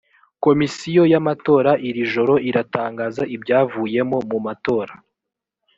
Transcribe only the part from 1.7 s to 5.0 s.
iri joro iratangaza ibyavuyemo mu matora